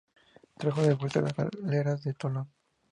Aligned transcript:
Trajo 0.57 0.81
de 0.81 0.95
vuelta 0.95 1.21
las 1.21 1.35
galeras 1.35 2.03
de 2.03 2.15
Tolón. 2.15 2.49